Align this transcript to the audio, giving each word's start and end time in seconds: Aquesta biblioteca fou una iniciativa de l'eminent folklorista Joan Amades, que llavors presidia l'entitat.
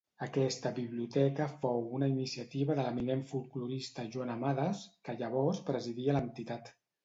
Aquesta 0.25 0.69
biblioteca 0.77 1.47
fou 1.65 1.83
una 1.97 2.07
iniciativa 2.15 2.77
de 2.81 2.87
l'eminent 2.89 3.23
folklorista 3.35 4.09
Joan 4.19 4.35
Amades, 4.39 4.85
que 5.07 5.19
llavors 5.23 5.65
presidia 5.73 6.21
l'entitat. 6.21 6.77